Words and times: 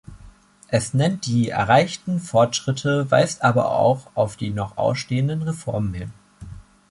Es 0.67 0.95
nennt 0.95 1.27
die 1.27 1.49
erreichten 1.49 2.19
Fortschritte, 2.19 3.11
weist 3.11 3.43
aber 3.43 3.69
auch 3.75 4.07
auf 4.15 4.35
die 4.35 4.49
noch 4.49 4.75
ausstehenden 4.77 5.43
Reformen 5.43 5.93
hin. 5.93 6.11